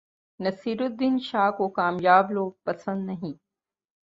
نصیرالدین 0.39 1.17
شاہ 1.19 1.49
کو 1.51 1.67
کامیاب 1.69 2.31
لوگ 2.31 2.51
پسند 2.63 3.05
نہیں 3.05 3.33